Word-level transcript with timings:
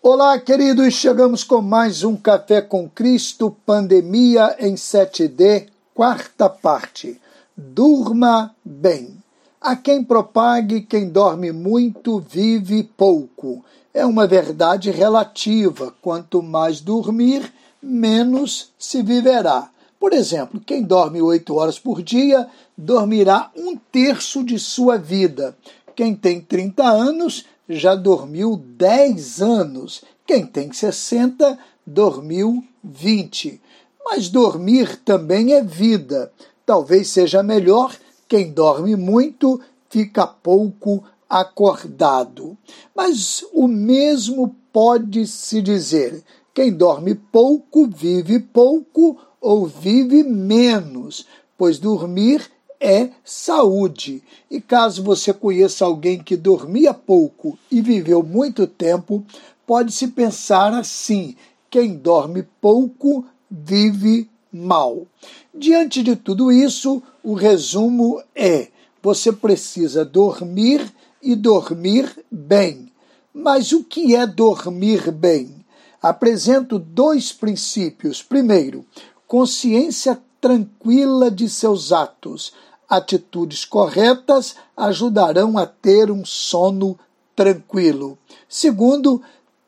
Olá, 0.00 0.38
queridos, 0.38 0.94
chegamos 0.94 1.42
com 1.42 1.60
mais 1.60 2.04
um 2.04 2.16
Café 2.16 2.62
com 2.62 2.88
Cristo, 2.88 3.54
Pandemia 3.66 4.54
em 4.60 4.74
7D, 4.74 5.66
quarta 5.92 6.48
parte. 6.48 7.20
Durma 7.56 8.54
bem. 8.64 9.18
A 9.60 9.74
quem 9.74 10.04
propague, 10.04 10.82
quem 10.82 11.08
dorme 11.08 11.50
muito, 11.50 12.20
vive 12.20 12.84
pouco. 12.96 13.64
É 13.92 14.06
uma 14.06 14.24
verdade 14.24 14.92
relativa. 14.92 15.92
Quanto 16.00 16.44
mais 16.44 16.80
dormir, 16.80 17.52
menos 17.82 18.72
se 18.78 19.02
viverá. 19.02 19.68
Por 19.98 20.12
exemplo, 20.12 20.60
quem 20.60 20.84
dorme 20.84 21.20
oito 21.20 21.56
horas 21.56 21.78
por 21.78 22.02
dia 22.02 22.46
dormirá 22.76 23.50
um 23.56 23.76
terço 23.76 24.44
de 24.44 24.60
sua 24.60 24.96
vida. 24.96 25.56
Quem 25.96 26.14
tem 26.14 26.40
30 26.40 26.84
anos 26.84 27.44
já 27.68 27.94
dormiu 27.94 28.56
10 28.56 29.42
anos. 29.42 30.02
Quem 30.26 30.46
tem 30.46 30.72
60 30.72 31.58
dormiu 31.86 32.64
20. 32.82 33.60
Mas 34.04 34.28
dormir 34.28 34.96
também 35.04 35.52
é 35.52 35.62
vida. 35.62 36.32
Talvez 36.64 37.08
seja 37.08 37.42
melhor 37.42 37.94
quem 38.26 38.52
dorme 38.52 38.96
muito 38.96 39.60
fica 39.88 40.26
pouco 40.26 41.04
acordado. 41.28 42.56
Mas 42.94 43.44
o 43.52 43.68
mesmo 43.68 44.54
pode 44.72 45.26
se 45.26 45.60
dizer: 45.60 46.22
quem 46.54 46.72
dorme 46.72 47.14
pouco 47.14 47.86
vive 47.86 48.38
pouco 48.38 49.18
ou 49.40 49.66
vive 49.66 50.22
menos, 50.22 51.26
pois 51.56 51.78
dormir 51.78 52.50
é 52.80 53.10
saúde. 53.24 54.22
E 54.50 54.60
caso 54.60 55.02
você 55.02 55.32
conheça 55.32 55.84
alguém 55.84 56.22
que 56.22 56.36
dormia 56.36 56.94
pouco 56.94 57.58
e 57.70 57.80
viveu 57.80 58.22
muito 58.22 58.66
tempo, 58.66 59.24
pode-se 59.66 60.08
pensar 60.08 60.72
assim: 60.72 61.36
quem 61.70 61.94
dorme 61.94 62.46
pouco 62.60 63.24
vive 63.50 64.28
mal. 64.52 65.06
Diante 65.54 66.02
de 66.02 66.16
tudo 66.16 66.50
isso, 66.52 67.02
o 67.22 67.34
resumo 67.34 68.22
é: 68.34 68.68
você 69.02 69.32
precisa 69.32 70.04
dormir 70.04 70.92
e 71.22 71.34
dormir 71.34 72.24
bem. 72.30 72.92
Mas 73.32 73.72
o 73.72 73.84
que 73.84 74.14
é 74.14 74.26
dormir 74.26 75.10
bem? 75.12 75.64
Apresento 76.00 76.78
dois 76.78 77.32
princípios. 77.32 78.22
Primeiro, 78.22 78.84
consciência 79.26 80.20
tranquila 80.40 81.30
de 81.30 81.48
seus 81.48 81.92
atos 81.92 82.52
atitudes 82.88 83.64
corretas 83.64 84.56
ajudarão 84.76 85.58
a 85.58 85.66
ter 85.66 86.10
um 86.10 86.24
sono 86.24 86.98
tranquilo. 87.36 88.16
Segundo, 88.48 89.20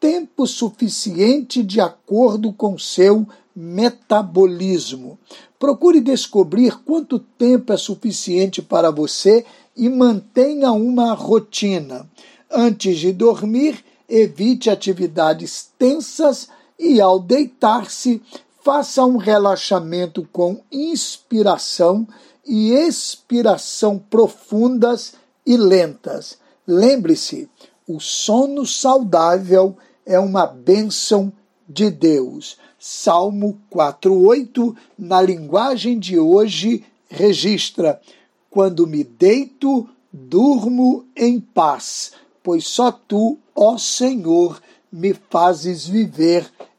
tempo 0.00 0.46
suficiente 0.46 1.62
de 1.62 1.80
acordo 1.80 2.52
com 2.52 2.76
seu 2.76 3.26
metabolismo. 3.54 5.16
Procure 5.58 6.00
descobrir 6.00 6.76
quanto 6.84 7.18
tempo 7.18 7.72
é 7.72 7.76
suficiente 7.76 8.60
para 8.60 8.90
você 8.90 9.46
e 9.76 9.88
mantenha 9.88 10.72
uma 10.72 11.14
rotina. 11.14 12.08
Antes 12.50 12.98
de 12.98 13.12
dormir, 13.12 13.82
evite 14.08 14.68
atividades 14.68 15.70
tensas 15.78 16.48
e, 16.78 17.00
ao 17.00 17.18
deitar-se, 17.18 18.20
faça 18.64 19.04
um 19.04 19.18
relaxamento 19.18 20.26
com 20.32 20.62
inspiração 20.72 22.08
e 22.46 22.72
expiração 22.72 23.98
profundas 23.98 25.12
e 25.44 25.54
lentas. 25.54 26.38
Lembre-se, 26.66 27.46
o 27.86 28.00
sono 28.00 28.66
saudável 28.66 29.76
é 30.06 30.18
uma 30.18 30.46
bênção 30.46 31.30
de 31.68 31.90
Deus. 31.90 32.56
Salmo 32.78 33.60
4:8, 33.70 34.74
na 34.98 35.20
linguagem 35.20 35.98
de 35.98 36.18
hoje, 36.18 36.84
registra: 37.06 38.00
Quando 38.48 38.86
me 38.86 39.04
deito, 39.04 39.86
durmo 40.10 41.04
em 41.14 41.38
paz, 41.38 42.12
pois 42.42 42.66
só 42.66 42.90
tu, 42.90 43.38
ó 43.54 43.76
Senhor, 43.76 44.58
me 44.90 45.12
fazes 45.12 45.86
viver 45.86 46.50